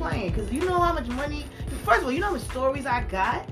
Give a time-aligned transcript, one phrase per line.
[0.00, 1.44] playing Cause you know how much money.
[1.84, 3.46] First of all, you know how many stories I got